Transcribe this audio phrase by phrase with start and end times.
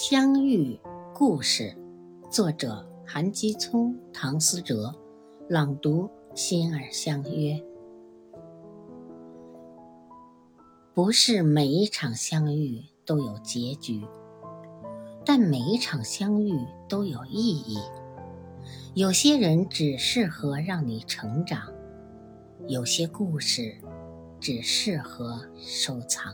[0.00, 0.78] 相遇
[1.12, 1.76] 故事，
[2.30, 4.94] 作者韩基聪、唐思哲，
[5.48, 7.60] 朗读心儿相约。
[10.94, 14.06] 不是每一场相遇都有结局，
[15.26, 16.56] 但每一场相遇
[16.88, 17.80] 都有意义。
[18.94, 21.60] 有些人只适合让你成长，
[22.68, 23.76] 有些故事
[24.38, 26.32] 只适合收藏。